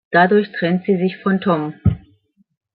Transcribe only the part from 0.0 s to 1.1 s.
Dadurch trennt sie